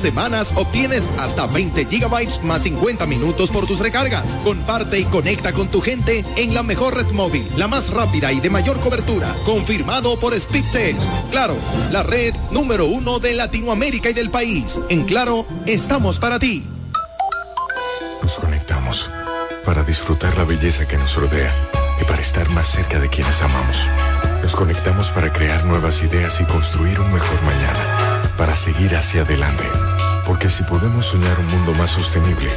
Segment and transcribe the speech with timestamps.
[0.00, 4.38] semanas obtienes hasta 20 gigabytes más 50 minutos por tus recargas.
[4.42, 8.40] Comparte y conecta con tu gente en la mejor red móvil, la más rápida y
[8.40, 11.10] de mayor cobertura, confirmado por Speedtest.
[11.30, 11.54] Claro,
[11.90, 14.78] la red número uno de Latinoamérica y del país.
[14.88, 16.64] En Claro, estamos para ti.
[18.22, 19.10] Nos conectamos
[19.66, 21.54] para disfrutar la belleza que nos rodea
[22.00, 23.86] y para estar más cerca de quienes amamos.
[24.42, 29.64] Nos conectamos para crear nuevas ideas y construir un mejor mañana para seguir hacia adelante.
[30.26, 32.50] Porque si podemos soñar un mundo más sostenible,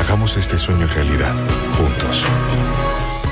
[0.00, 1.34] hagamos este sueño realidad,
[1.76, 2.24] juntos.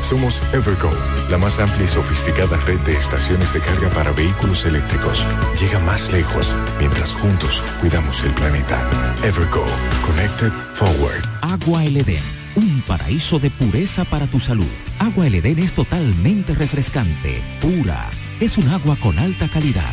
[0.00, 0.90] Somos Evergo,
[1.28, 5.26] la más amplia y sofisticada red de estaciones de carga para vehículos eléctricos.
[5.60, 8.80] Llega más lejos mientras juntos cuidamos el planeta.
[9.22, 9.64] Evergo,
[10.06, 11.22] Connected Forward.
[11.42, 12.22] Agua El Edén,
[12.56, 14.70] un paraíso de pureza para tu salud.
[14.98, 18.08] Agua El Edén es totalmente refrescante, pura.
[18.40, 19.92] Es un agua con alta calidad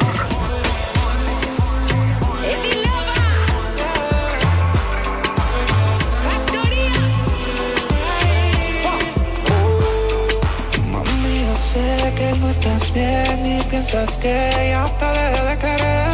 [12.16, 14.36] Que no estás bien y piensas que
[14.70, 16.08] ya te dejé de querer.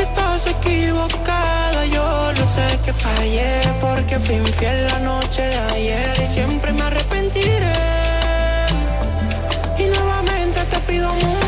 [0.00, 6.26] Estás equivocada, yo lo sé que fallé porque fui infiel la noche de ayer y
[6.34, 7.74] siempre me arrepentiré.
[9.78, 11.47] Y nuevamente te pido mujer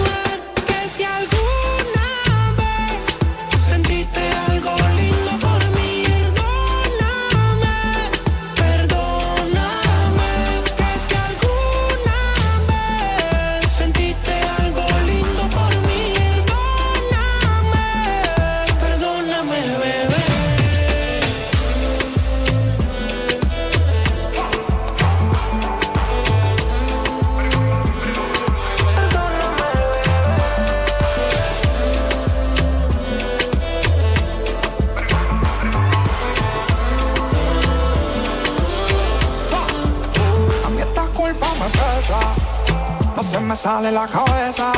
[43.51, 44.71] me sale la cabeza.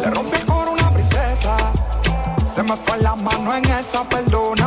[0.00, 1.56] Le rompí por una princesa.
[2.54, 4.61] Se me fue la mano en esa, perdóname.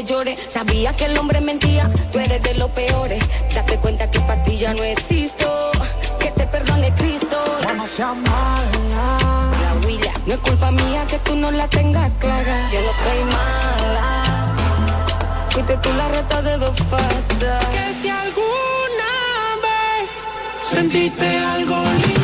[0.00, 0.36] Que llore.
[0.36, 3.22] Sabía que el hombre mentía, tú eres de los peores.
[3.54, 5.70] Date cuenta que para ti ya no existo.
[6.18, 7.36] Que te perdone Cristo.
[7.76, 9.18] no seas mala.
[9.62, 10.12] La huila.
[10.26, 12.70] No es culpa mía que tú no la tengas clara.
[12.72, 14.06] Yo no soy mala.
[15.50, 17.66] Fuiste tú la reta de dos patas.
[17.66, 19.12] Que si alguna
[19.64, 20.10] vez
[20.72, 21.76] sentiste algo
[22.06, 22.19] lindo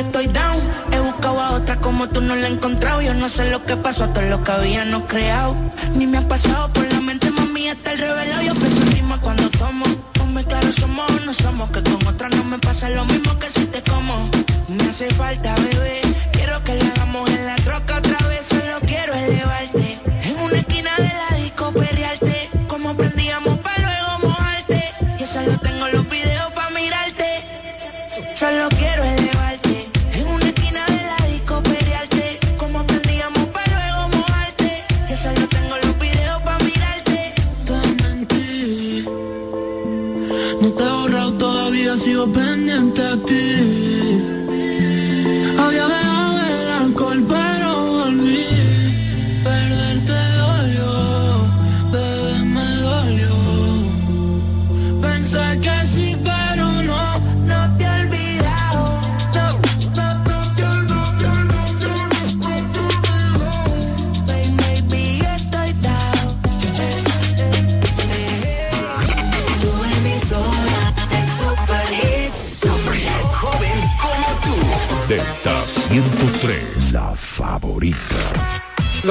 [0.00, 0.60] estoy down.
[0.92, 3.02] He buscado a otra como tú no la he encontrado.
[3.02, 5.54] Yo no sé lo que pasó, todo lo que habíamos creado.
[5.96, 8.42] Ni me ha pasado por la mente, mami, está el revelado.
[8.42, 9.84] Yo pienso encima cuando tomo.
[10.14, 11.70] Ponme claro, somos o no somos.
[11.70, 14.30] Que con otra no me pasa lo mismo que si te como.
[14.68, 16.00] Me hace falta, bebé.
[16.32, 18.46] Quiero que la hagamos en la troca otra vez.
[18.46, 19.79] Solo quiero elevarte.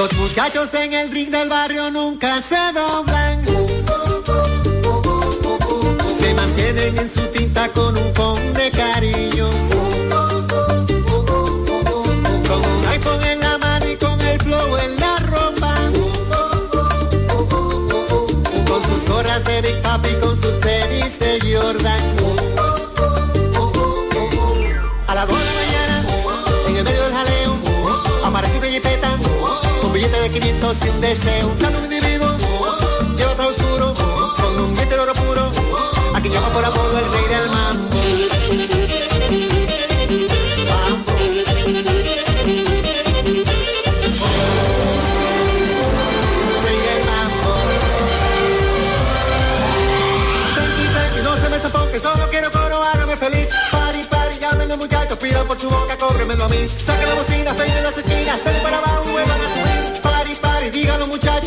[0.00, 3.44] Los muchachos en el ring del barrio nunca se doblan.
[6.18, 9.39] Se mantienen en su tinta con un con de cariño.
[30.74, 32.36] si un deseo, un sano individuo,
[33.16, 33.92] lleva oscuro,
[34.36, 35.50] con un diente de oro puro,
[36.14, 37.96] a quien llama por apodo el rey del mambo.
[52.02, 53.48] Solo quiero coro, hágame feliz.
[53.70, 56.66] Pari, pari, llámenle muchacho, pida por su boca, cóbremelo a mí.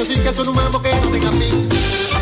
[0.04, 2.13] decir que son un mambo que no tenga fin.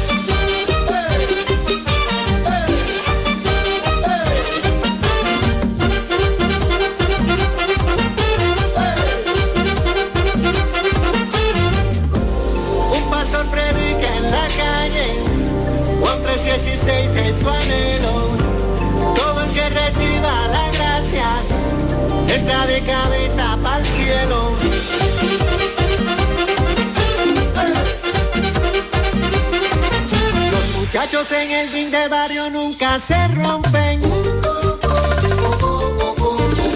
[31.01, 34.01] Muchachos en el ring de barrio nunca se rompen.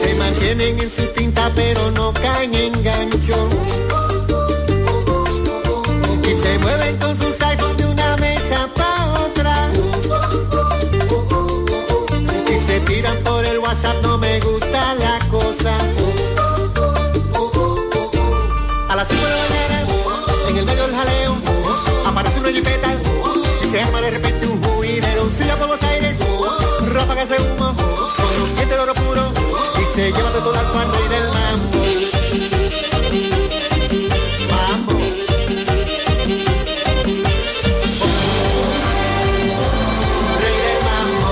[0.01, 3.49] Se mantienen en su tinta pero no caen en gancho.
[6.23, 9.69] Y se mueven con sus iPhones de una mesa para otra.
[12.51, 16.04] Y se tiran por el WhatsApp, no me gusta la cosa.
[29.95, 31.79] Se lleva de todo al cuarto y del mambo.
[34.51, 34.93] Mambo.
[40.41, 41.31] Rey del mambo.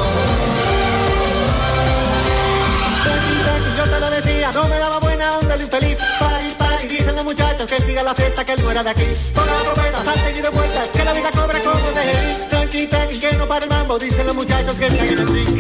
[3.77, 5.97] Yo te lo decía, no me daba buena onda de infeliz.
[6.17, 9.05] Para y dicen los muchachos que siga la fiesta, que él no era de aquí.
[9.35, 12.49] Ponga la trompeta, salte y de vueltas, que la vida cobra como de él.
[12.49, 15.52] Tranqui, tranqui, que no para el mambo, dicen los muchachos que están en el ring.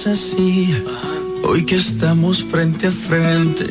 [0.00, 0.74] Les así?
[1.42, 3.66] Hoy que estamos frente a frente,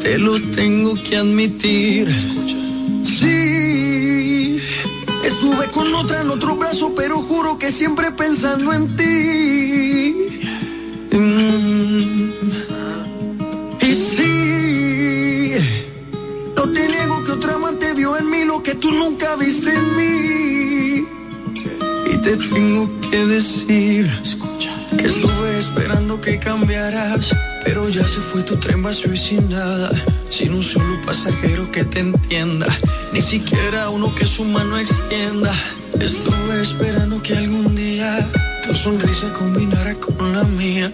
[0.00, 2.08] te lo tengo que admitir.
[3.04, 4.58] Sí,
[5.24, 10.14] estuve con otra en otro brazo, pero juro que siempre pensando en ti.
[11.12, 12.30] Mm.
[13.80, 15.52] Y sí,
[16.56, 19.96] no te niego que otra amante vio en mí lo que tú nunca viste en
[19.96, 21.04] mí.
[22.12, 23.79] Y te tengo que decir
[28.10, 29.54] se fue tu tren vacío y sin
[30.28, 32.66] sin un solo pasajero que te entienda,
[33.12, 35.52] ni siquiera uno que su mano extienda.
[36.00, 38.28] Estuve esperando que algún día
[38.66, 40.90] tu sonrisa combinara con la mía,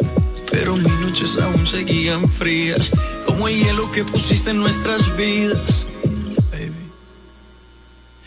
[0.50, 2.90] pero mis noches aún seguían frías,
[3.24, 5.86] como el hielo que pusiste en nuestras vidas.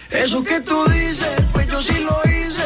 [0.10, 2.64] Eso que tú dices, pues yo sí lo hice,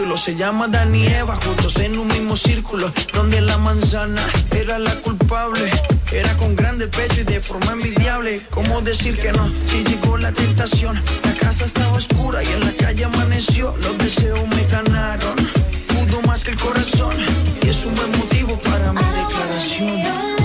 [0.00, 0.16] capítulo.
[0.16, 2.92] Se llama Dani y Eva, juntos en un mismo círculo.
[3.12, 5.70] Donde la manzana era la culpable.
[6.12, 8.42] Era con grande pecho y de forma envidiable.
[8.50, 9.50] ¿Cómo decir que no?
[9.66, 11.00] Si llegó la tentación.
[11.24, 13.74] La casa estaba oscura y en la calle amaneció.
[13.82, 15.36] Los deseos me ganaron.
[15.88, 17.14] Pudo más que el corazón.
[17.62, 20.39] Y es un buen motivo para mi declaración.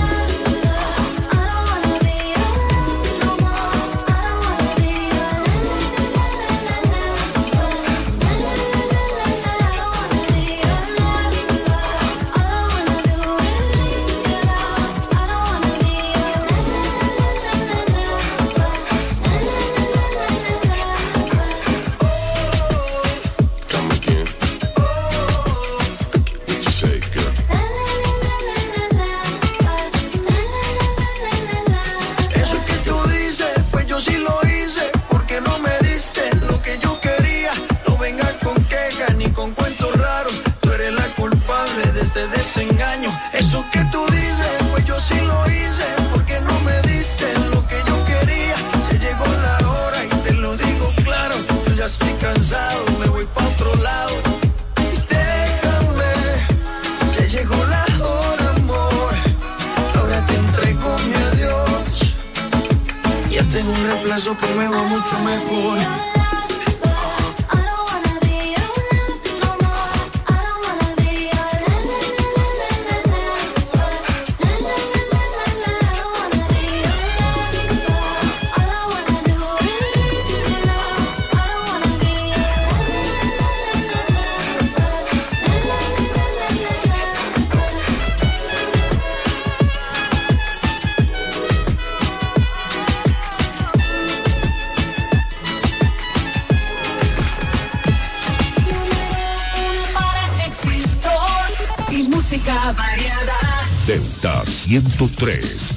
[104.80, 105.72] 103.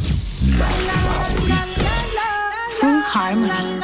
[0.57, 1.65] La favorita.
[2.81, 3.79] Full Harmony.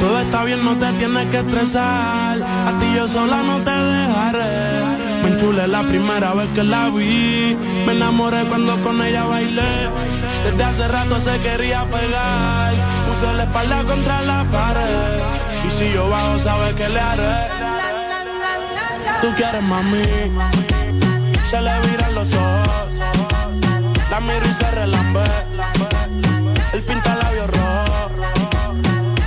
[0.00, 2.36] Todo está bien, no te tienes que estresar.
[2.40, 4.78] A ti yo sola no te dejaré.
[5.22, 7.56] Me enchulé la primera vez que la vi.
[7.84, 9.88] Me enamoré cuando con ella bailé.
[10.44, 12.72] Desde hace rato se quería pegar.
[13.08, 15.47] Puse la espalda contra la pared.
[15.78, 17.34] Si yo bajo, sabes que le haré.
[19.22, 20.06] Tú quieres mami.
[21.48, 22.90] Se le viran los ojos.
[24.10, 25.22] La miro y se relambe.
[26.72, 28.10] El pinta labios rojo.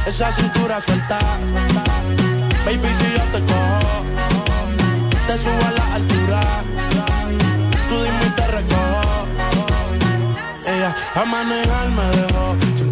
[0.05, 1.19] Esa cintura suelta.
[2.65, 4.03] Baby, si yo te cojo,
[5.27, 6.41] te subo a la altura.
[7.87, 9.25] Tú dime y te recojo.
[10.65, 12.70] Ella a manejar me dejó.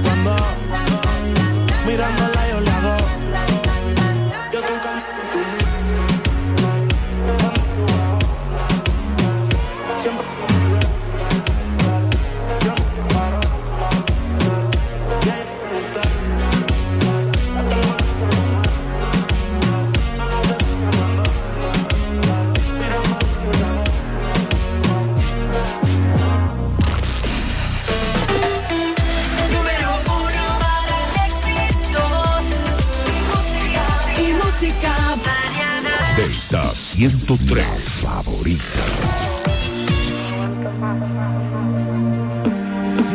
[0.00, 0.34] Cuando
[1.86, 2.31] mirándola
[36.92, 38.02] 103.
[38.02, 38.84] La favorita.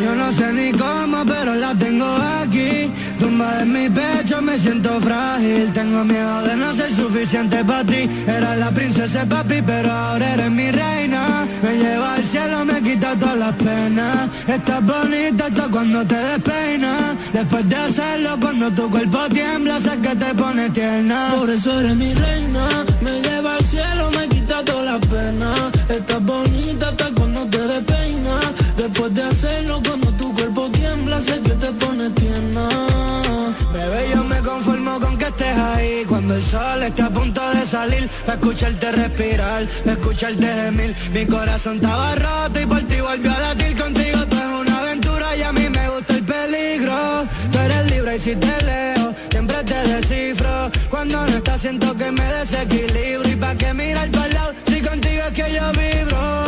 [0.02, 2.04] Yo no sé ni cómo, pero la tengo
[2.42, 2.90] aquí.
[3.18, 5.72] Tumba en mi pecho, me siento frágil.
[5.72, 8.08] Tengo miedo de no ser suficiente para ti.
[8.26, 11.46] Era la princesa papi, pero ahora eres mi reina.
[11.62, 14.28] Me lleva al cielo, me quita todas las penas.
[14.46, 17.32] Estás bonita hasta cuando te despeinas.
[17.32, 21.34] Después de hacerlo, cuando tu cuerpo tiembla, sé que te pone tierna.
[21.36, 25.50] Por eso eres mi reina, me lleva al cielo, me quita toda la pena.
[25.88, 28.44] Estás bonita hasta cuando te despeinas.
[28.76, 32.87] Después de hacerlo, cuando tu cuerpo tiembla, sé que te pone tierna.
[33.72, 36.04] Bebé, yo me conformo con que estés ahí.
[36.06, 40.94] Cuando el sol esté a punto de salir Pa' escucharte respirar, pa' escucharte gemir.
[41.12, 43.76] Mi corazón estaba roto y por ti volvió a latir.
[43.76, 46.96] Contigo tú es una aventura y a mí me gusta el peligro.
[47.52, 50.70] Tú eres libre y si te leo, siempre te descifro.
[50.90, 53.28] Cuando no estás siento que me desequilibro.
[53.28, 56.47] Y pa' que mirar para lado, si contigo es que yo vibro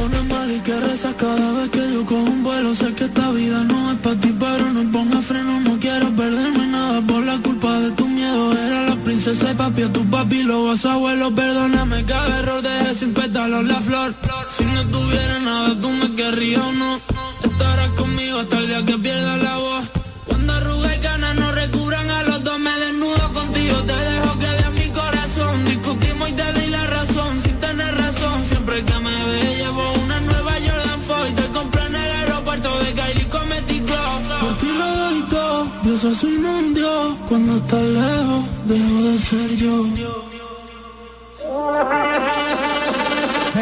[9.31, 11.33] Y papi, a tu papi, vas a abuelo.
[11.33, 14.13] Perdóname cada error, dejé sin pétalos la flor.
[14.57, 16.99] Si no tuviera nada, tú me querrías o no.
[17.41, 19.85] Estarás conmigo hasta el día que pierda la voz.
[20.27, 23.77] Cuando arruga y ganas no recubran a los dos, me desnudo contigo.
[23.89, 25.63] Te dejo que de mi corazón.
[25.63, 28.37] Discutimos y te di la razón, sin tener razón.
[28.49, 31.31] Siempre que me ve, llevo una nueva Jordan Foy.
[31.39, 34.19] Te compré en el aeropuerto de Kylie Comedy Club.
[34.41, 37.15] Por ti lo doy todo, Dios un Dios.
[37.29, 38.30] Cuando estás lejos,
[38.71, 39.85] dejo de ser yo.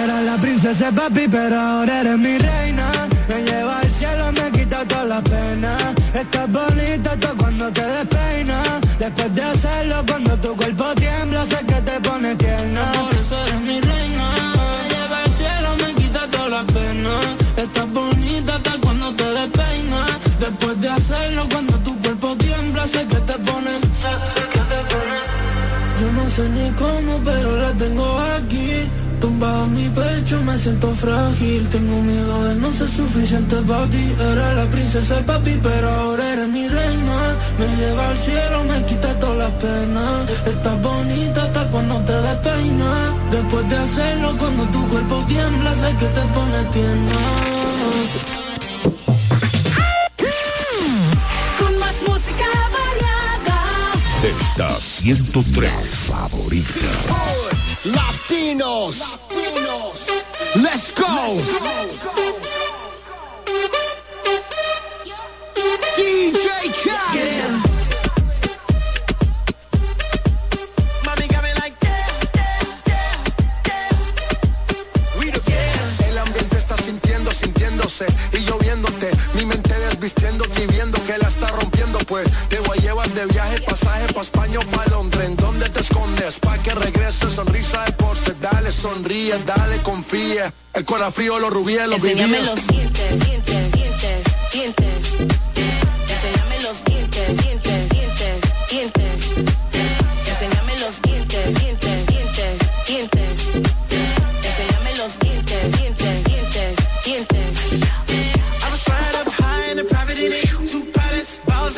[0.03, 2.87] Era la princesa papi, pero ahora eres mi reina.
[3.27, 5.81] Me lleva al cielo, me quita todas las penas.
[6.13, 8.69] Estás bonita hasta cuando te despeinas.
[8.99, 12.81] Después de hacerlo, cuando tu cuerpo tiembla, sé que te pone tierna.
[12.93, 14.27] Por eso eres mi reina.
[14.79, 17.25] Me lleva al cielo, me quita todas las penas.
[17.57, 20.11] Estás bonita hasta cuando te despeinas.
[20.39, 21.68] Después de hacerlo, cuando
[26.47, 28.05] ni cómo, pero la tengo
[28.37, 28.71] aquí.
[29.19, 31.67] Tumbado en mi pecho, me siento frágil.
[31.69, 34.13] Tengo miedo de no ser suficiente para ti.
[34.31, 37.35] Era la princesa papi, pero ahora eres mi reina.
[37.59, 40.29] Me lleva al cielo, me quita todas las penas.
[40.47, 43.13] Estás bonita hasta cuando te despeinas.
[43.31, 48.38] Después de hacerlo, cuando tu cuerpo tiembla, sé que te pone tierna.
[54.59, 55.71] Delta 103.
[56.05, 56.91] favorita.
[57.85, 59.17] Latinos.
[60.55, 61.05] Let's go.
[65.95, 66.49] DJ
[66.83, 67.69] Khaled.
[71.05, 71.87] Like
[76.05, 79.11] El ambiente está sintiendo, sintiéndose y lloviéndote.
[79.35, 81.68] Mi mente desvistiéndote y viendo que la está rompiendo.
[83.19, 85.25] De viaje, pasaje pa' España o pa' Londres.
[85.25, 86.39] ¿En dónde te escondes?
[86.39, 88.33] Pa' que regrese, sonrisa de porce.
[88.39, 90.53] Dale, sonríe, dale, confía.
[90.73, 92.45] El corazón frío, los rubíes, los Enséñame vivíes.
[92.45, 95.48] los dientes, dientes, dientes, dientes.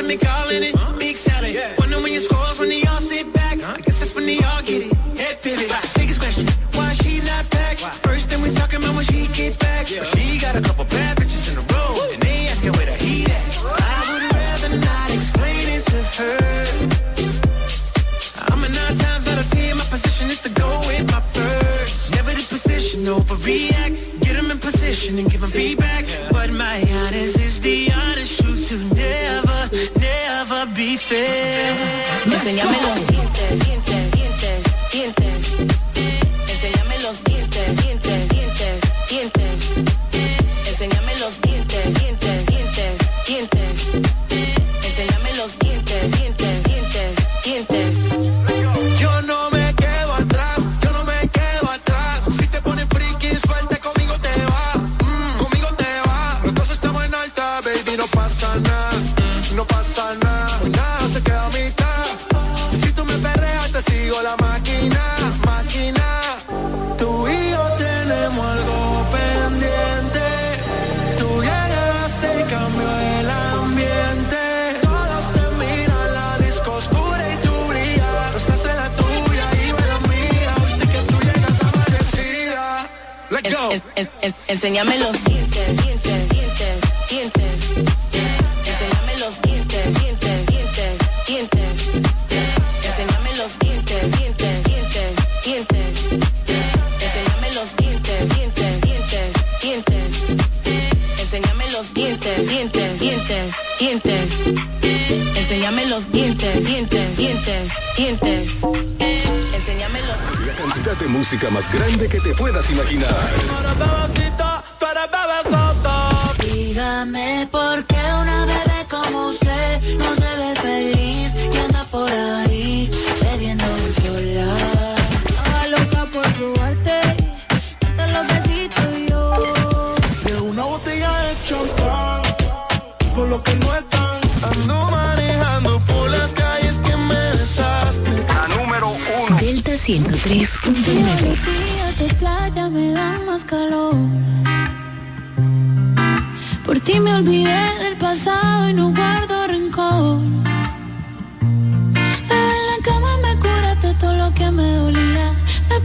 [0.02, 0.76] And me calling it.
[0.98, 1.56] Big salad.
[1.78, 3.58] Wonder when your scores when they all sit back.
[3.62, 4.94] I guess that's when they all get it.
[5.18, 5.72] Head pivot.
[5.96, 7.78] Biggest question, why she not back?
[8.08, 9.86] First thing we talking about when she get back.
[9.88, 11.94] But she got a couple bad bitches in a row.
[12.14, 13.44] And they asking where the heat at.
[13.90, 16.38] I would rather not explain it to her.
[18.50, 19.78] I'm a nine times out of ten.
[19.78, 22.12] My position is to go with my first.
[22.16, 23.96] Never the position, overreact.
[24.26, 26.06] Get them in position and give them feedback.
[26.31, 26.31] But
[32.28, 33.91] never be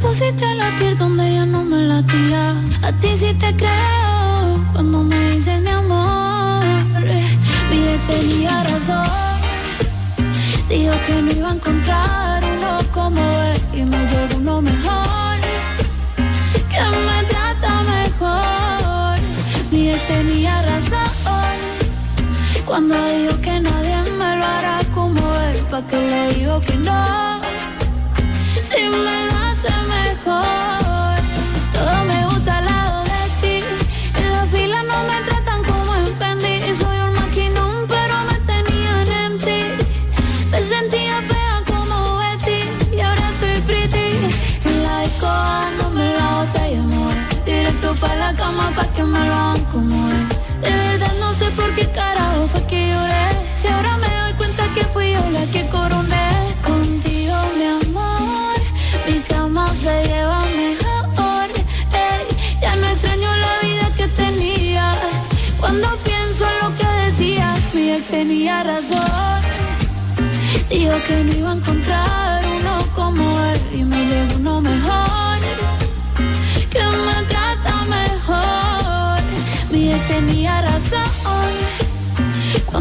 [0.01, 2.55] pusiste a latir donde ya no me latía.
[2.83, 6.65] A ti sí te creo cuando me dices mi amor.
[7.71, 9.07] Mi ex tenía razón.
[10.69, 15.37] Dijo que no iba a encontrar uno como él y me llegó uno mejor
[16.71, 19.19] que me trata mejor.
[19.71, 21.07] Mi ex tenía razón
[22.67, 27.41] cuando dijo que nadie me lo hará como él, pa' que le digo que no.
[28.69, 29.26] Si me
[48.97, 50.61] que me lo hagan como es.
[50.63, 53.27] De verdad no sé por qué carajo fue que lloré.
[53.61, 56.29] Si ahora me doy cuenta que fui yo la que coroné.
[56.65, 58.57] Contigo, mi amor,
[59.07, 61.49] mi cama se lleva mejor.
[62.07, 62.25] Ey,
[62.63, 64.95] ya no extraño la vida que tenía.
[65.61, 69.43] Cuando pienso en lo que decía, mi ex tenía razón.
[70.71, 72.46] Dijo que no iba a encontrar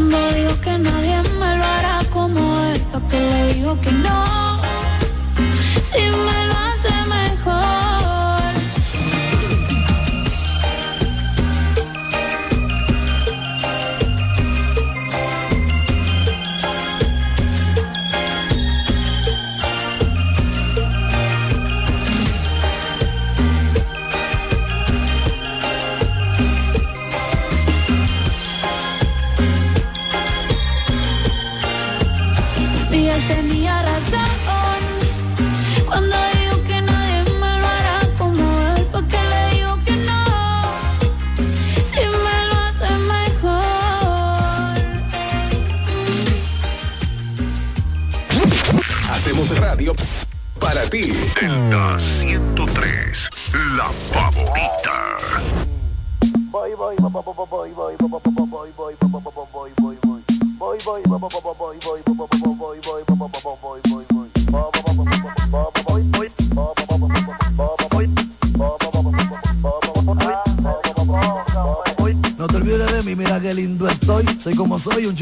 [0.08, 4.24] cuando dijo que nadie me lo hará como él, porque le digo que no,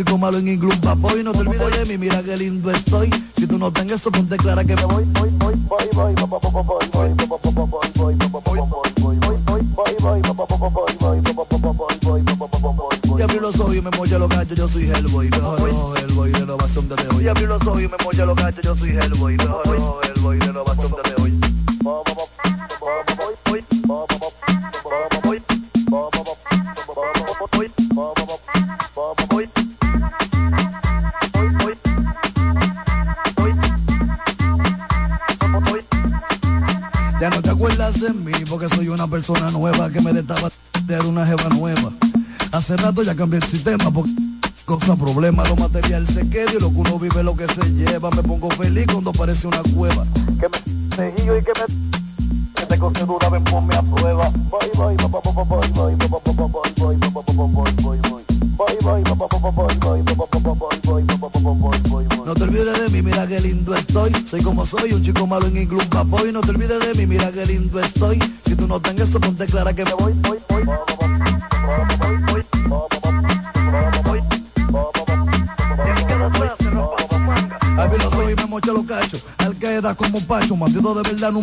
[0.05, 0.63] 502
[49.42, 50.07] una cueva.
[50.38, 54.31] Que me seguillo y que me que te concedo una vez ponme a prueba.
[54.49, 58.23] Voy, voy, voy, voy, voy, voy, voy, voy, voy, voy, voy, voy, voy, voy, voy.
[58.57, 62.27] Voy, voy, voy, voy, voy, voy, voy, voy, voy, voy, voy, voy, voy, voy, voy.
[62.27, 64.12] No te olvides de mí, mira qué lindo estoy.
[64.25, 66.31] Soy como soy, un chico malo en inglés, papoy.
[66.33, 68.18] No te olvides de mí, mira qué lindo estoy.
[68.47, 70.94] Si tú no tengas eso, ponte clara que me voy, voy, voy.
[78.55, 79.25] Mocha los cachos.
[79.59, 81.40] Queda como un pacho, bandido de verdad no.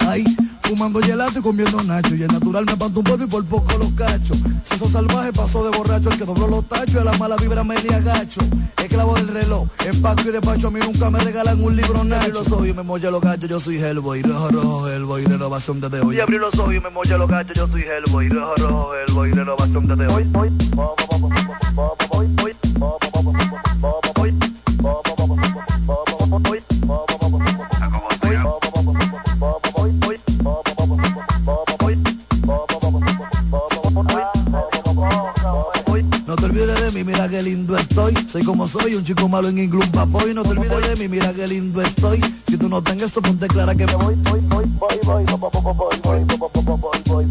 [0.00, 0.24] Ay,
[0.62, 2.14] Fumando gelato y comiendo nacho.
[2.14, 4.34] Y el natural me panto un polvo y por poco los cacho.
[4.64, 6.10] Seso salvaje pasó de borracho.
[6.10, 8.40] El que dobló los tachos y a la mala vibra me le agacho.
[8.76, 10.68] Esclavo del reloj, empaco y despacho.
[10.68, 12.22] A mí nunca me regalan un libro nacho.
[12.22, 13.48] Abrí los ojos y me molla los gachos.
[13.48, 14.22] Yo soy Hellboy.
[14.22, 15.24] Rojo, rojo, Hellboy.
[15.24, 16.16] Renovación desde hoy.
[16.16, 17.56] Y abrí los ojos y me molla los gachos.
[17.56, 18.28] Yo soy Hellboy.
[18.28, 19.32] Rojo, rojo, Hellboy.
[19.32, 20.28] Renovación desde hoy.
[20.34, 20.50] hoy.
[38.50, 40.34] Como soy, un chico malo en inglés, un papoy.
[40.34, 42.20] No te olvides de mí, mira qué lindo estoy.
[42.48, 44.16] Si tú no tengas eso, ponte clara que me voy.
[44.16, 46.66] voy, voy, voy, voy, voy, voy, voy,
[47.06, 47.28] voy,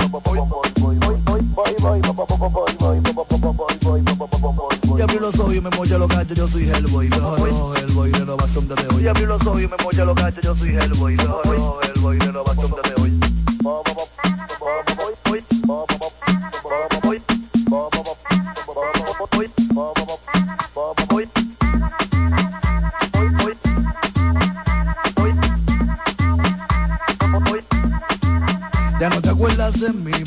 [4.98, 7.10] Y abrí los ojos y me molla los gallos, yo soy Hellboy.
[7.10, 9.04] Rojo, Hellboy, renovación desde hoy.
[9.04, 11.18] Y abrí los ojos y me molla los yo soy Hellboy.
[11.18, 13.20] Rojo, Hellboy, renovación desde hoy.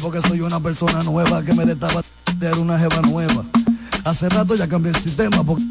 [0.01, 2.03] Porque soy una persona nueva que me destaba
[2.39, 3.45] de una jeva nueva.
[4.05, 5.65] Hace rato ya cambié el sistema porque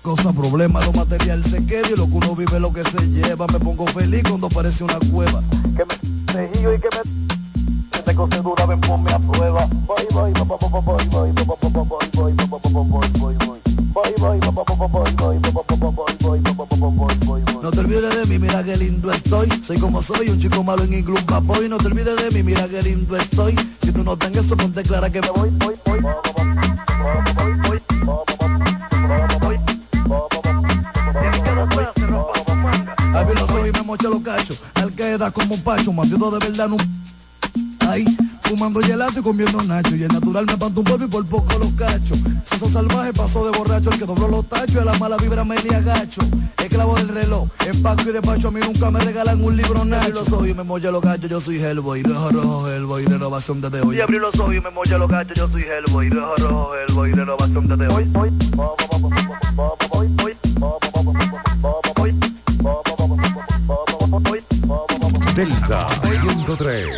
[0.00, 3.46] cosa, problema, lo material se queda y lo que uno vive lo que se lleva.
[3.48, 5.42] Me pongo feliz cuando parece una cueva.
[5.76, 6.88] Que me seguido y que
[8.06, 9.66] me cose dura, ven ponme a prueba.
[9.66, 12.05] Bye bye, bye bye, bye bye, bye bye, bye bye,
[18.78, 19.48] qué lindo estoy.
[19.62, 21.68] Soy como soy, un chico malo en inglés, un papoy.
[21.68, 23.54] No te olvides de mí, mira qué lindo estoy.
[23.82, 25.98] Si tú no tengas eso, ponte clara que me voy, voy, voy.
[33.14, 34.60] Abrí los ojos y me mocha los cachos.
[34.74, 36.76] Al queda como un pacho, bandido de verdad, no.
[37.88, 38.04] Ay,
[38.42, 39.96] fumando gelato y comiendo nacho.
[39.96, 42.14] Y el natural me panto un polvo y por poco los cacho.
[42.58, 43.90] Seso salvaje pasó de borracho.
[43.90, 46.22] El que dobló los tachos y a la mala vibra me le agacho.
[46.56, 48.48] Esclavo del reloj, empaco y despacho.
[48.48, 50.08] A mí nunca me regalan un libro nacho.
[50.08, 51.28] Y los ojos y me molla los gachos.
[51.28, 52.02] Yo soy Hellboy.
[52.02, 53.04] Rojo, rojo, Hellboy.
[53.04, 53.98] Renovación desde hoy.
[53.98, 55.36] Y abrí los ojos y me molla los gachos.
[55.36, 56.08] Yo soy Hellboy.
[56.08, 57.12] Rojo, rojo, Hellboy.
[57.12, 58.10] Renovación desde hoy.
[58.14, 58.32] hoy.
[65.34, 66.88] Delta 103.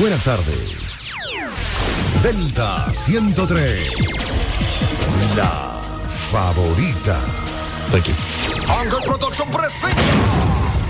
[0.00, 1.12] Buenas tardes.
[2.20, 4.27] Delta 103.
[5.38, 7.16] La favorita.
[7.92, 8.14] Thank you.
[8.68, 10.02] Angle Production presenta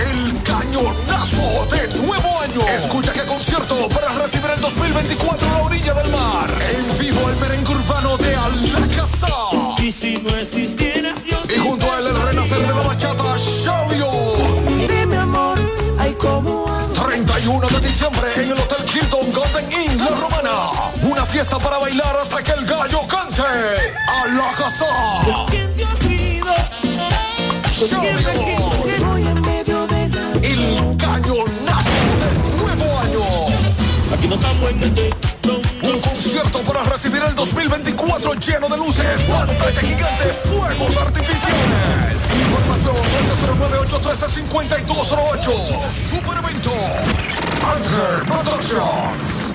[0.01, 2.61] el cañonazo de nuevo año.
[2.75, 6.49] Escucha qué concierto para recibir el 2024 a la orilla del mar.
[6.71, 9.83] En vivo el merengue urbano de Alacazá.
[9.83, 13.91] Y si no existieras yo Y junto a él el renacer de la bachata, Show
[14.89, 15.59] Dime amor,
[15.99, 20.38] ay como 31 de diciembre en el Hotel Hilton Golden Inn, La.
[21.31, 23.43] Fiesta para bailar hasta que el gallo cante.
[24.09, 24.87] Alacazá.
[25.51, 26.55] ¿Quién te olvido?
[27.71, 28.03] Show
[29.07, 33.25] Voy en medio de la El cañonazo del nuevo año.
[34.15, 35.11] Aquí no estamos en este
[35.83, 42.19] Un concierto para recibir el 2024 lleno de luces, pantalla gigante, fuegos artificiales.
[42.41, 42.97] Información
[44.49, 45.91] 809-813-5208.
[46.11, 46.73] Super evento.
[47.63, 49.55] Anchor Productions.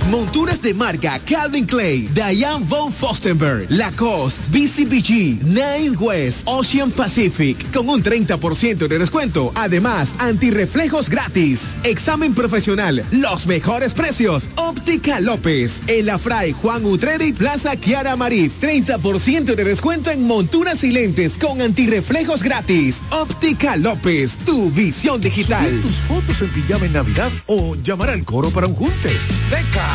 [0.09, 7.89] Monturas de marca Calvin Clay, Diane von Fostenberg, Lacoste, BCBG, Nine West, Ocean Pacific, con
[7.89, 9.51] un 30% de descuento.
[9.55, 11.77] Además, antirreflejos gratis.
[11.83, 14.49] Examen profesional, los mejores precios.
[14.57, 18.51] Óptica López, El Afray, Juan Utreri, Plaza Kiara Marí.
[18.61, 23.01] 30% de descuento en monturas y lentes con antirreflejos gratis.
[23.09, 25.81] Óptica López, tu visión digital.
[25.81, 29.09] Tus fotos en pijama en Navidad o llamar al coro para un junte.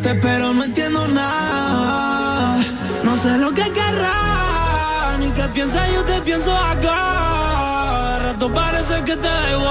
[0.00, 2.56] Pero no entiendo nada.
[3.04, 8.18] No sé lo que querrás, ni qué piensas, yo te pienso acá.
[8.24, 9.70] Rato parece que te da igual.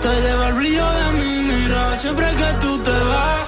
[0.00, 3.46] Te lleva el brillo de mi mirada siempre que tú te vas.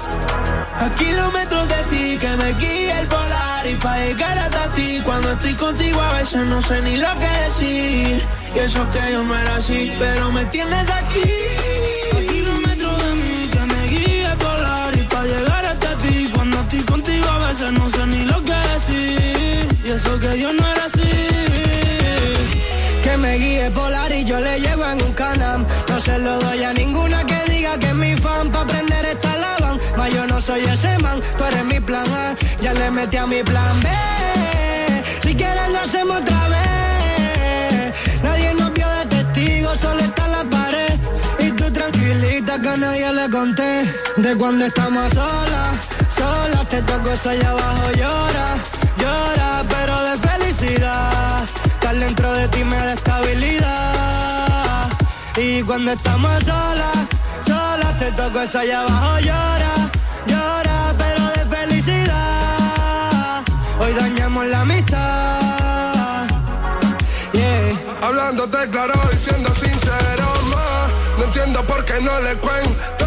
[0.78, 5.32] A kilómetros de ti que me guía el polar y pa' llegar hasta ti cuando
[5.32, 8.22] estoy contigo a veces no sé ni lo que decir
[8.54, 11.63] y eso que yo no era así pero me tienes aquí
[20.04, 21.24] decir y eso que yo no era así
[23.02, 25.66] que me guíe polar y yo le llego en un canam.
[25.88, 29.36] No se lo doy a ninguna que diga que es mi fan pa' aprender esta
[29.36, 29.78] lavan.
[29.96, 32.34] Ma yo no soy ese man, tú eres mi plan A.
[32.62, 33.88] Ya le metí a mi plan B.
[35.22, 37.94] Si quieres lo hacemos otra vez.
[38.22, 40.94] Nadie nos vio de testigo, solo está la pared.
[41.40, 43.84] Y tú tranquilita que a nadie le conté.
[44.16, 45.72] De cuando estamos solas,
[46.16, 48.46] solas te toco allá abajo llora,
[50.64, 51.44] felicidad.
[51.64, 54.88] Estar dentro de ti me da estabilidad.
[55.36, 57.08] Y cuando estamos solas,
[57.46, 59.90] solas te toco eso allá abajo llora,
[60.26, 63.42] llora, pero de felicidad.
[63.80, 66.26] Hoy dañamos la amistad.
[67.32, 67.76] Yeah.
[68.02, 70.88] Hablándote claro y siendo sincero, ma,
[71.18, 73.03] no entiendo por qué no le cuento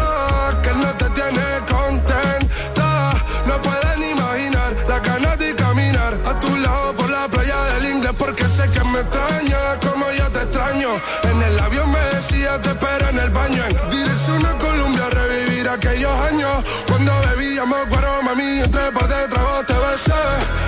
[8.98, 10.88] me extraña como yo te extraño.
[11.30, 15.68] En el avión me decía te espero en el baño en dirección a Colombia revivir
[15.68, 16.64] aquellos años.
[16.88, 20.22] Cuando bebíamos cuero mami entre par de tragos te besé.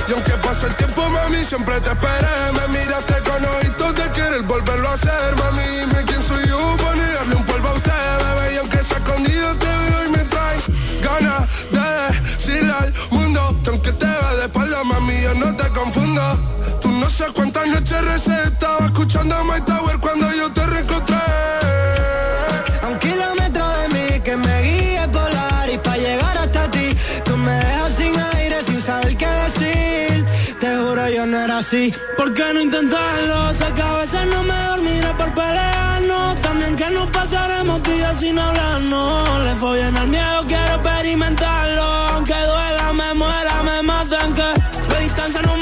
[0.09, 2.37] Y aunque pase el tiempo mami siempre te esperé.
[2.53, 5.37] Me miraste con ojitos de querer volverlo a hacer.
[5.37, 7.93] Mami dime quién soy yo para negarle un polvo a usted
[8.24, 8.55] bebé.
[8.55, 10.57] Y aunque sea escondido te veo y me trae
[11.03, 15.68] ganas de decirle al mundo que aunque te ve de espalda mami yo no te
[15.70, 16.61] confundo
[17.01, 21.17] no sé cuántas noches recé estaba escuchando My Tower cuando yo te reencontré.
[22.83, 26.89] A un kilómetro de mí que me guíe polar y para llegar hasta ti.
[27.25, 30.27] Tú me dejas sin aire sin saber qué decir.
[30.61, 31.95] Te juro yo no era así.
[32.19, 33.55] ¿Por qué no intentarlo?
[33.55, 36.43] Sé que a veces no me dormiré por pelearnos.
[36.43, 39.45] También que nos pasaremos días sin hablarnos.
[39.47, 41.83] Le fue bien al miedo, quiero experimentarlo.
[42.15, 45.60] Aunque duela, me muera, me maten Que la distancia no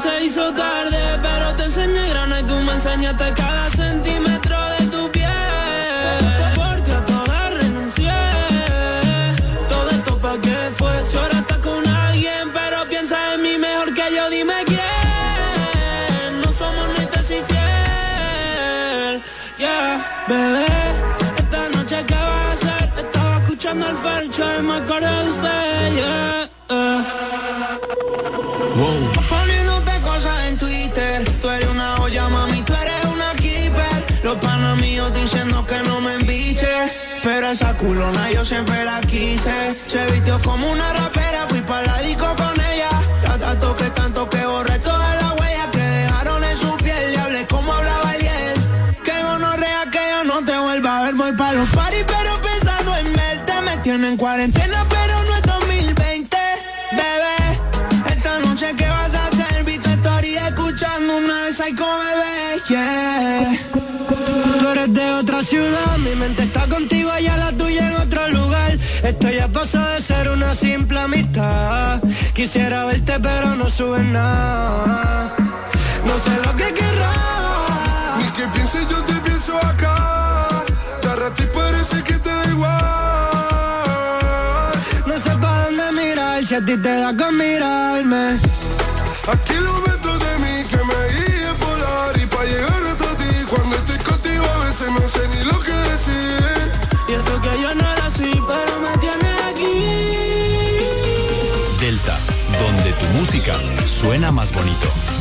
[0.00, 5.10] se hizo tarde, pero te enseñé grana Y tú me enseñaste cada centímetro de tu
[5.10, 5.28] piel.
[6.54, 8.12] Porque a todas renuncié.
[9.68, 13.92] Todo esto pa' qué fue Si ahora estás con alguien Pero piensa en mí mejor
[13.94, 16.40] que yo Dime quién.
[16.42, 17.48] No somos ni te fiel.
[19.58, 20.66] Yeah, bebé
[21.38, 25.57] Esta noche qué vas a hacer Estaba escuchando el fercho Y me acordé de usted
[38.48, 39.76] siempre la quise.
[39.86, 42.90] Se vistió como una rapera, fui para la disco con ella.
[43.24, 47.14] La tanto que tanto que borré todas las huellas Que dejaron en su piel.
[47.14, 48.54] Y hablé como hablaba ayer.
[49.04, 52.96] Que gonorrea que yo no te vuelva a ver Voy para los parties pero pensando
[52.96, 54.77] en verte Me tienen en cuarentena
[69.60, 72.00] Pasó de ser una simple amistad.
[72.32, 75.34] Quisiera verte, pero no subes nada.
[76.04, 78.18] No sé lo que querrás.
[78.18, 80.62] Ni que pienses yo te pienso acá
[81.02, 82.78] Te arrastro y parece que te da igual
[85.06, 88.38] No sé para dónde mirar, si a ti te da con mirarme.
[89.32, 93.98] A kilómetros de mí que me guíe polar Y para llegar hasta ti cuando estoy
[93.98, 96.70] contigo a veces no sé ni lo que decir
[97.08, 97.97] Y eso que yo no
[103.14, 103.54] música
[103.86, 105.17] suena más bonito.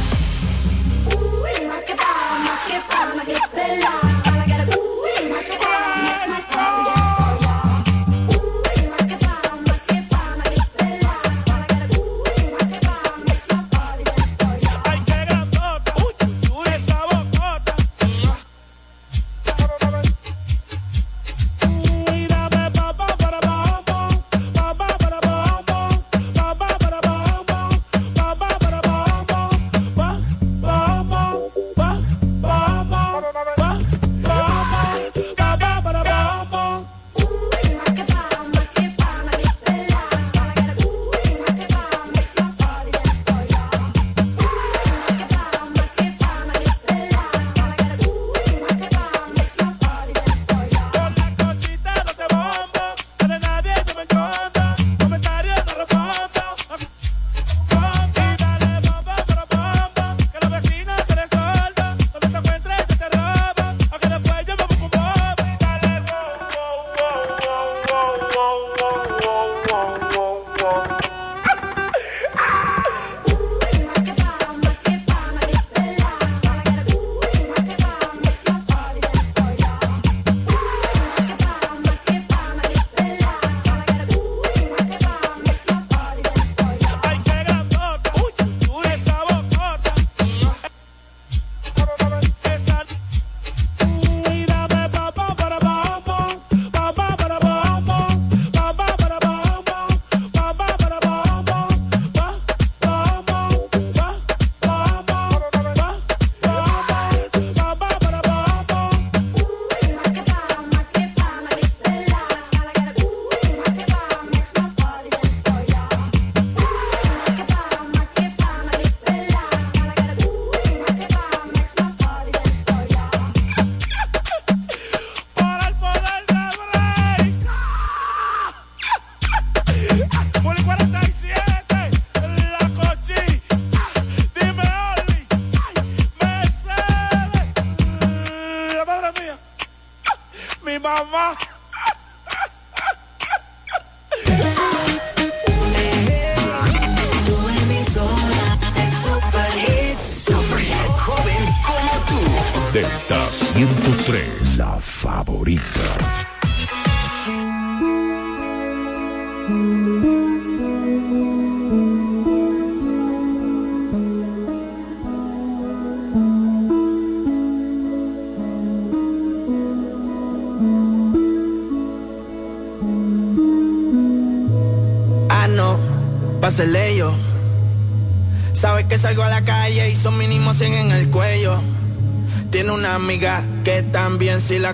[182.97, 184.73] Tiene una amiga que también si la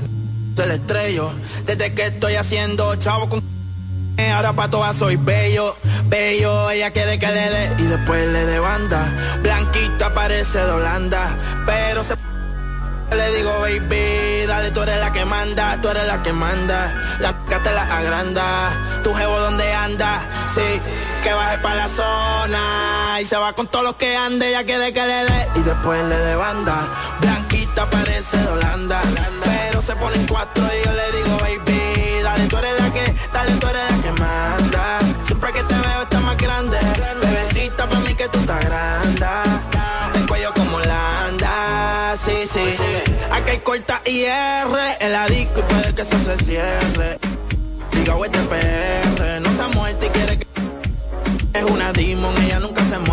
[0.55, 1.29] se le estrello.
[1.65, 3.43] Desde que estoy haciendo chavo con
[4.33, 8.59] ahora pa' todas soy bello, bello, ella quiere que le dé y después le dé
[8.59, 9.03] banda.
[9.41, 12.15] Blanquita parece de Holanda, pero se
[13.13, 16.95] le digo, baby, dale, tú eres la que manda, tú eres la que manda.
[17.19, 20.81] La c te la agranda, tu jevo donde anda, sí,
[21.23, 23.19] que baje pa' la zona.
[23.21, 26.01] Y se va con todos los que ande, ella quiere que le dé y después
[26.05, 26.87] le dé banda.
[27.19, 27.42] Blanquita
[27.81, 29.01] parece de Holanda,
[29.43, 33.15] pero se pone en cuatro y yo le digo, baby, dale, tú eres la que,
[33.33, 34.99] dale, tú eres la que manda.
[35.25, 36.77] Siempre que te veo está más grande,
[37.21, 39.25] bebecita pa' mí que tú estás grande.
[40.15, 42.75] El cuello como Holanda, sí, sí.
[43.31, 47.19] Aquí hay corta y R en la disco y puede que eso se cierre.
[47.91, 50.47] Diga, este PR, no se ha muerto y quiere que
[51.53, 53.12] es una demon, ella nunca se muere.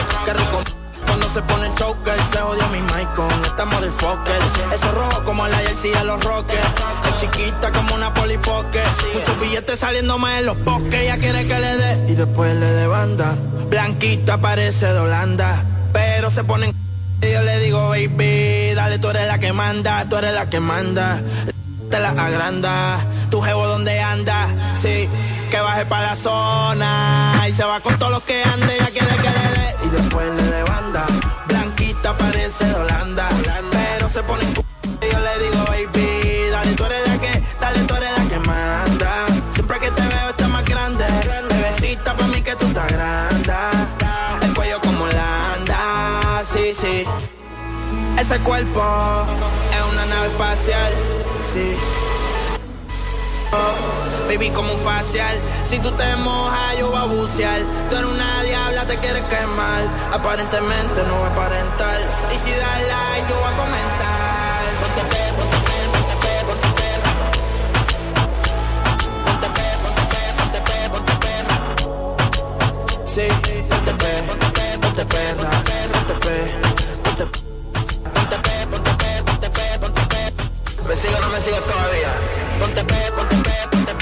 [1.33, 4.41] Se pone el choker, se jodió mi mic con esta motherfucker.
[4.73, 6.73] Eso rojo como la jersey de los rockers.
[7.07, 8.81] Es chiquita como una polipoque.
[9.13, 10.93] Muchos billetes saliendo más en los bosques.
[10.93, 13.33] Ella quiere que le dé y después le dé banda.
[13.69, 15.63] Blanquita parece de Holanda,
[15.93, 16.81] pero se pone en
[17.23, 20.59] y yo le digo, baby, dale, tú eres la que manda, tú eres la que
[20.59, 21.21] manda.
[21.89, 22.97] Te la agranda,
[23.29, 25.07] tu jevo donde anda, sí,
[25.49, 27.45] que baje para la zona.
[27.47, 30.40] Y se va con todos los que ande, ella quiere que le dé y después.
[32.17, 33.29] Parece de Holanda,
[33.71, 37.79] pero se pone en y yo le digo, baby, dale, tú eres la que, dale,
[37.85, 39.25] tú eres la que manda.
[39.51, 41.05] Siempre que te veo está más grande,
[41.49, 43.53] bebecita pa' mí que tú estás grande.
[44.41, 47.05] El cuello como Holanda, sí, sí.
[48.19, 48.83] Ese cuerpo
[49.71, 50.93] es una nave espacial,
[51.41, 51.77] sí.
[54.31, 55.35] Oh, baby, como un facial.
[55.63, 57.59] Si tú te mojas, yo voy a bucear.
[57.89, 59.83] Tú eres una diabla, te quieres quemar.
[60.13, 61.99] Aparentemente no voy a aparentar.
[62.33, 64.61] Y si das like, yo voy a comentar.
[64.79, 67.11] Ponte pe, ponte pe, ponte pe, ponte perra.
[69.25, 71.55] Ponte pe, ponte pe, ponte pe, ponte perra.
[73.05, 73.27] Sí,
[73.69, 75.49] ponte pe, ponte pe, ponte perra.
[75.91, 76.35] Ponte pe,
[77.03, 77.37] ponte pe.
[78.13, 80.21] Ponte pe, ponte pe, ponte pe, ponte pe.
[80.87, 82.11] ¿Me sigue o no me sigues todavía?
[82.59, 84.00] Ponte pe, ponte pe, ponte pe,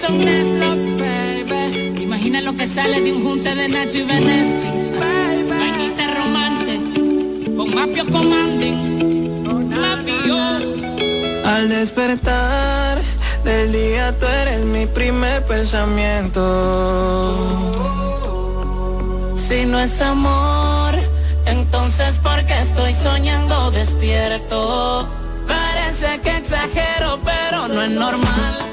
[0.00, 0.24] son
[0.98, 2.02] baby.
[2.02, 4.68] Imagina lo que sale de un junte de Nacho y Benesti.
[5.48, 7.00] Vainita romántica,
[7.56, 8.78] con Mafio Commanding.
[11.44, 13.00] Al despertar
[13.44, 16.42] del día tú eres mi primer pensamiento.
[19.36, 20.94] Si no es amor,
[21.46, 25.08] entonces ¿por qué estoy soñando despierto?
[25.48, 28.67] Parece que exagero, pero no es normal.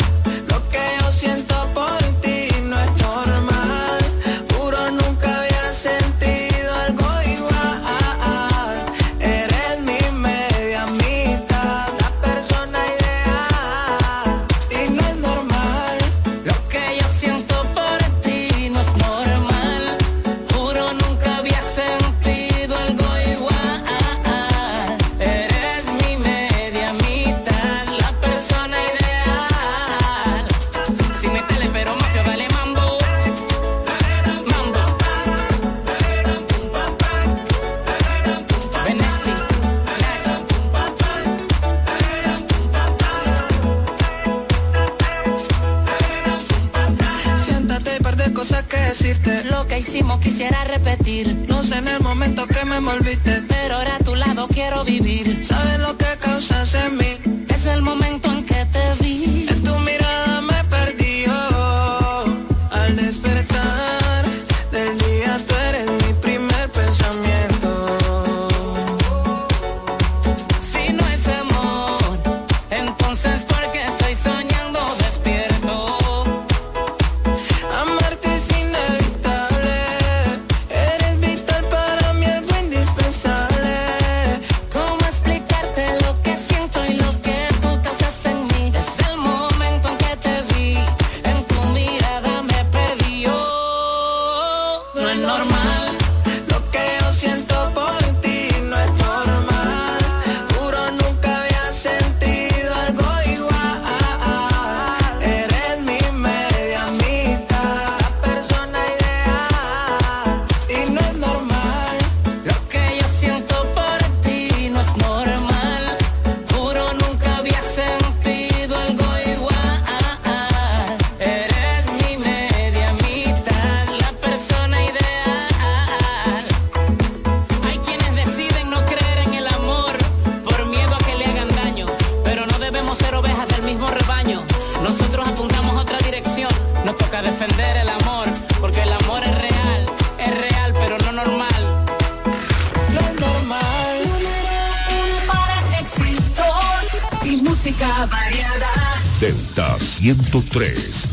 [149.20, 151.08] Delta 103,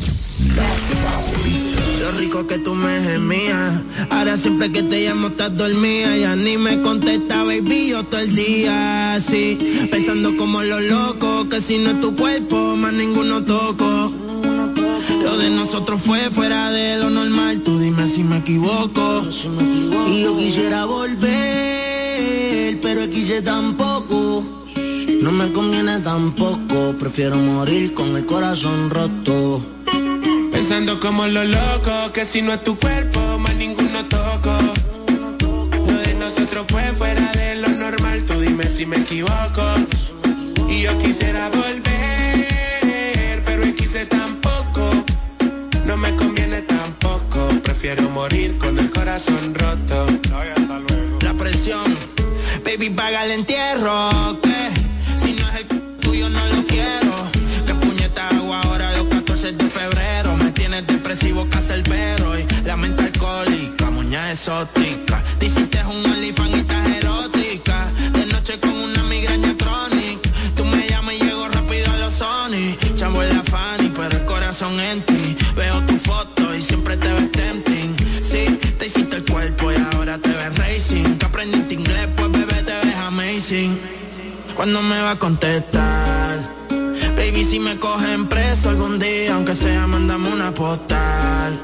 [0.56, 0.62] la
[1.02, 1.82] favorita.
[2.00, 3.82] Lo rico que tú me gemías.
[4.10, 6.16] Ahora siempre que te llamo estás dormida.
[6.16, 9.88] Ya ni me contesta, baby, yo todo el día así.
[9.90, 14.12] Pensando como los locos, que si no es tu cuerpo, más ninguno toco.
[15.22, 17.60] Lo de nosotros fue fuera de lo normal.
[17.60, 19.22] Tú dime si me equivoco.
[20.08, 24.01] Y yo quisiera volver, pero quise tampoco.
[25.22, 26.96] No me conviene tampoco.
[26.98, 29.62] Prefiero morir con el corazón roto.
[30.50, 34.52] Pensando como los locos, que si no es tu cuerpo, más ninguno toco.
[35.86, 39.62] Lo de nosotros fue fuera de lo normal, tú dime si me equivoco.
[40.68, 44.90] Y yo quisiera volver, pero quise tampoco.
[45.86, 50.04] No me conviene tampoco, prefiero morir con el corazón roto.
[51.20, 51.96] La presión,
[52.64, 54.50] baby, paga el entierro.
[60.82, 60.82] Febrero.
[60.82, 62.38] Me tienes depresivo, cacerbero.
[62.38, 65.22] Y la mente alcohólica, moña exótica.
[65.38, 67.92] Te hiciste un OnlyFans y estás erótica.
[68.12, 70.30] De noche con una migraña crónica.
[70.56, 72.76] Tú me llamas y llego rápido a los Sony.
[72.96, 75.36] Chavo en la Fanny, pero el corazón en ti.
[75.56, 77.96] Veo tu foto y siempre te ves tempting.
[78.22, 81.18] Sí, te hiciste el cuerpo y ahora te ves racing.
[81.18, 83.78] Que aprendiste inglés, pues bebé te ves amazing.
[84.56, 86.61] ¿Cuándo me va a contestar?
[87.32, 91.58] Baby, si me cogen preso algún día, aunque sea, mandame una postal.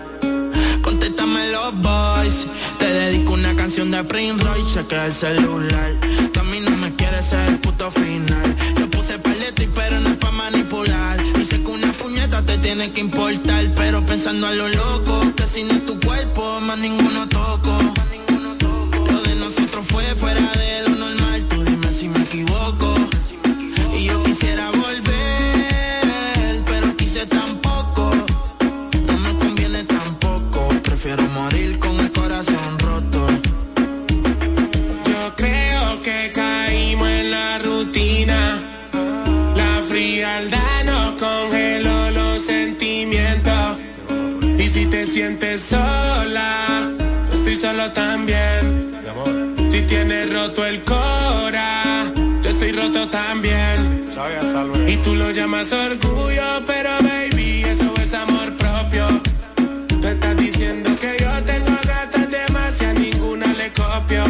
[0.81, 2.47] Contéstame los boys.
[2.79, 5.93] Te dedico una canción de Prince Royce, chequea el celular.
[6.33, 8.57] Tú a mí no me quieres ser el puto final.
[8.79, 11.19] Yo puse paleto y pero no es pa' manipular.
[11.45, 15.64] Sé que una puñeta te tiene que importar, pero pensando a lo loco, que si
[15.64, 17.97] no es tu cuerpo, más ninguno toco.
[55.59, 59.06] Llamas orgullo, pero baby, eso es amor propio.
[60.00, 64.24] Tú estás diciendo que yo tengo gatas demasiado, ninguna le copio.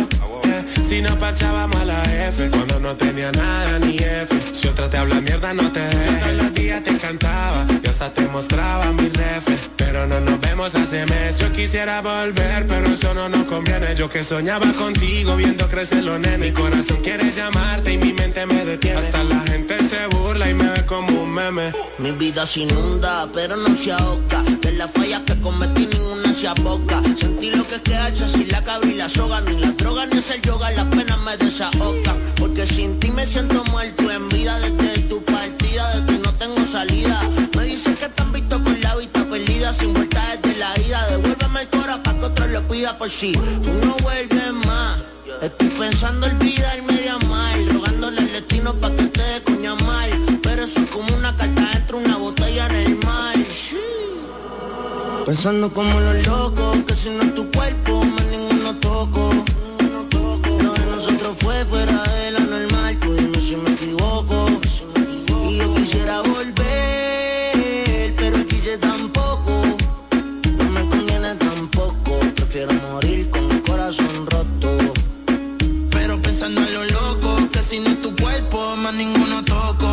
[0.88, 4.28] Si no parchábamos la F, cuando no tenía nada ni F.
[4.52, 6.20] Si otra te habla mierda, no te dejes.
[6.20, 9.44] Todos los días te encantaba, y hasta te mostraba mi ref.
[9.76, 11.38] Pero no nos vemos hace meses.
[11.38, 13.94] Yo quisiera volver, pero eso no nos conviene.
[13.94, 16.38] Yo que soñaba contigo, viendo crecer los nenes.
[16.38, 18.98] Mi corazón quiere llamarte y mi mente me detiene.
[18.98, 21.72] Hasta la gente se burla y me ve como un meme.
[21.98, 24.42] Mi vida se inunda, pero no se ahoga.
[24.60, 27.02] De las fallas que cometí, ninguna se aboca.
[27.16, 29.40] Sentí lo que es quedarse sin la cabra y la soga.
[29.42, 32.16] Ni la droga ni es el yoga, las penas me desahogan.
[32.36, 34.58] Porque sin ti me siento muerto en vida.
[34.58, 37.20] Desde tu partida, de ti no tengo salida.
[37.56, 38.77] Me dicen que han visto con
[39.28, 41.06] perdida sin vuelta desde la ida.
[41.08, 43.32] Devuélveme el cora pa' que otro lo pida por si sí.
[43.32, 44.98] tú no vuelves más.
[45.42, 50.10] Estoy pensando olvidarme de amar, rogándole al destino pa' que te dé coña mal.
[50.42, 53.34] Pero eso es como una carta entre una botella en el mar.
[55.26, 57.97] Pensando como los locos, que si no es tu cuerpo
[78.88, 79.92] más ninguno toco.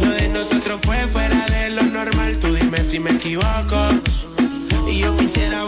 [0.00, 3.78] Lo de nosotros fue fuera de lo normal, tú dime si me equivoco.
[4.88, 5.64] Y yo quisiera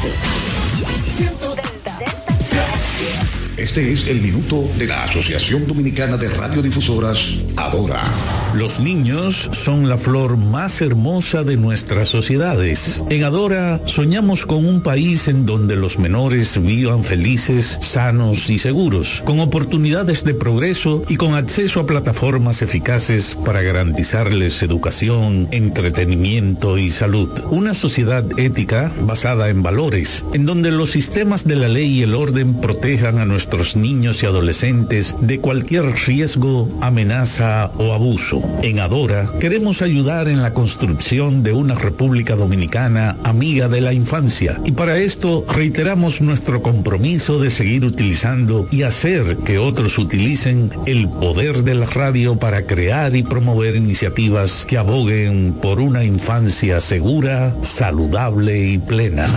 [3.56, 7.26] Este es el minuto de la Asociación Dominicana de Radiodifusoras,
[7.56, 8.02] Adora.
[8.56, 13.04] Los niños son la flor más hermosa de nuestras sociedades.
[13.10, 19.20] En Adora soñamos con un país en donde los menores vivan felices, sanos y seguros,
[19.26, 26.90] con oportunidades de progreso y con acceso a plataformas eficaces para garantizarles educación, entretenimiento y
[26.90, 27.28] salud.
[27.50, 32.14] Una sociedad ética basada en valores, en donde los sistemas de la ley y el
[32.14, 38.45] orden protejan a nuestros niños y adolescentes de cualquier riesgo, amenaza o abuso.
[38.62, 44.60] En Adora queremos ayudar en la construcción de una República Dominicana amiga de la infancia
[44.64, 51.08] y para esto reiteramos nuestro compromiso de seguir utilizando y hacer que otros utilicen el
[51.08, 57.54] poder de la radio para crear y promover iniciativas que aboguen por una infancia segura,
[57.62, 59.28] saludable y plena.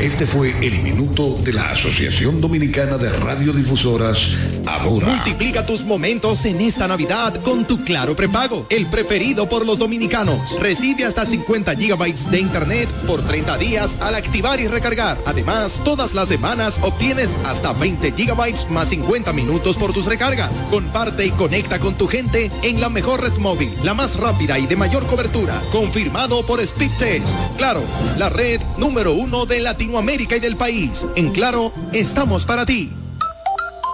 [0.00, 4.28] Este fue el minuto de la Asociación Dominicana de Radiodifusoras,
[4.64, 5.08] Adora.
[5.08, 8.16] Multiplica tus momentos en esta Navidad con tu Claro
[8.70, 10.58] El preferido por los dominicanos.
[10.60, 15.18] Recibe hasta 50 gigabytes de internet por 30 días al activar y recargar.
[15.26, 20.62] Además, todas las semanas obtienes hasta 20 gigabytes más 50 minutos por tus recargas.
[20.70, 24.66] Comparte y conecta con tu gente en la mejor red móvil, la más rápida y
[24.66, 25.60] de mayor cobertura.
[25.70, 27.36] Confirmado por Speed Test.
[27.58, 27.82] Claro,
[28.16, 31.04] la red número uno de Latinoamérica y del país.
[31.14, 32.90] En Claro, estamos para ti.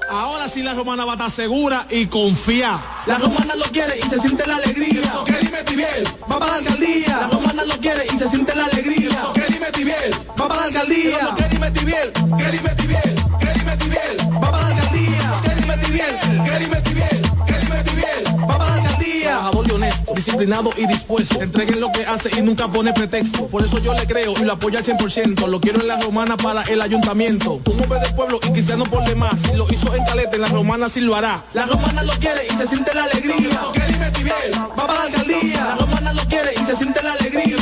[0.08, 2.80] Ahora sí la romana va a estar segura y confía.
[3.06, 5.12] La romana lo quiere y se siente la alegría.
[5.14, 7.18] Porque dime Tibiel, va para la alcaldía.
[7.20, 9.22] La romana lo quiere y se siente la alegría.
[9.26, 11.34] Porque dime Tibiel, va para la alcaldía.
[11.36, 15.40] Que dime Tibiel, que dime Tibiel, que dime Tibiel, va para la alcaldía.
[15.42, 16.95] Que dime Tibiel, que dime Tibiel,
[20.14, 21.40] disciplinado y dispuesto.
[21.40, 23.46] Entreguen lo que hace y nunca pone pretexto.
[23.46, 25.46] Por eso yo le creo y lo apoyo al 100%.
[25.46, 27.60] Lo quiero en la romana para el ayuntamiento.
[27.66, 29.38] Un hombre de pueblo y cristiano por demás.
[29.40, 31.44] Si lo hizo en Caleta, en la romana sí lo hará.
[31.54, 33.60] La romana lo quiere y se siente la alegría.
[33.64, 34.10] Porque dime
[34.58, 35.64] va para la alcaldía.
[35.64, 37.56] La romana lo quiere y se siente la alegría.